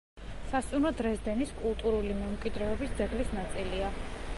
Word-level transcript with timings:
სასტუმრო 0.53 0.91
„დრეზდენის“ 1.01 1.51
კულტურული 1.61 2.19
მემკვიდრეობის 2.23 2.97
ძეგლის 3.03 3.41
ნაწილია. 3.41 3.97